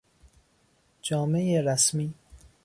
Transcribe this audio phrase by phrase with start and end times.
[1.01, 2.13] جامهی رسمی